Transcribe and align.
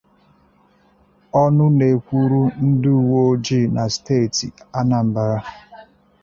ọnụ 1.41 1.65
na-ekwuru 1.77 2.41
ndị 2.67 2.89
uweojii 3.01 3.65
na 3.75 3.83
steeti 3.95 4.47
Anambra 4.79 5.37